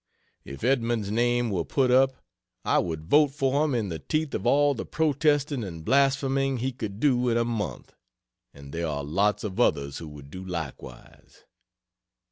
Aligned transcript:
If 0.43 0.63
Edmunds's 0.63 1.11
name 1.11 1.51
were 1.51 1.63
put 1.63 1.91
up, 1.91 2.15
I 2.65 2.79
would 2.79 3.03
vote 3.05 3.27
for 3.27 3.63
him 3.63 3.75
in 3.75 3.89
the 3.89 3.99
teeth 3.99 4.33
of 4.33 4.47
all 4.47 4.73
the 4.73 4.83
protesting 4.83 5.63
and 5.63 5.85
blaspheming 5.85 6.57
he 6.57 6.71
could 6.71 6.99
do 6.99 7.29
in 7.29 7.37
a 7.37 7.45
month; 7.45 7.93
and 8.51 8.73
there 8.73 8.87
are 8.87 9.03
lots 9.03 9.43
of 9.43 9.59
others 9.59 9.99
who 9.99 10.07
would 10.07 10.31
do 10.31 10.43
likewise. 10.43 11.43